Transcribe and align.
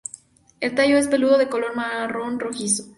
El 0.61 0.73
tallo 0.73 0.97
es 0.97 1.07
peludo 1.07 1.37
de 1.37 1.47
color 1.47 1.75
marrón 1.75 2.39
rojizo. 2.39 2.85